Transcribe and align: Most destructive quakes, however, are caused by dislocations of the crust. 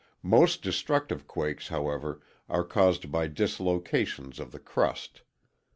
Most 0.23 0.63
destructive 0.63 1.27
quakes, 1.27 1.67
however, 1.67 2.21
are 2.49 2.63
caused 2.63 3.11
by 3.11 3.27
dislocations 3.27 4.39
of 4.39 4.51
the 4.51 4.57
crust. 4.57 5.21